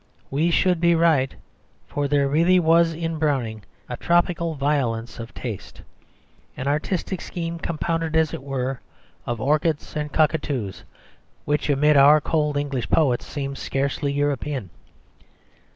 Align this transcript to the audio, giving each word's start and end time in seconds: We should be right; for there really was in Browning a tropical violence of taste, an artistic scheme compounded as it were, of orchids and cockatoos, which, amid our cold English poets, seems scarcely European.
We 0.31 0.49
should 0.49 0.81
be 0.81 0.95
right; 0.95 1.35
for 1.85 2.07
there 2.07 2.27
really 2.27 2.59
was 2.59 2.95
in 2.95 3.19
Browning 3.19 3.61
a 3.87 3.95
tropical 3.95 4.55
violence 4.55 5.19
of 5.19 5.31
taste, 5.31 5.83
an 6.57 6.65
artistic 6.67 7.21
scheme 7.21 7.59
compounded 7.59 8.15
as 8.15 8.33
it 8.33 8.41
were, 8.41 8.81
of 9.27 9.39
orchids 9.39 9.95
and 9.95 10.11
cockatoos, 10.11 10.85
which, 11.45 11.69
amid 11.69 11.97
our 11.97 12.19
cold 12.19 12.57
English 12.57 12.89
poets, 12.89 13.27
seems 13.27 13.59
scarcely 13.59 14.11
European. 14.11 14.71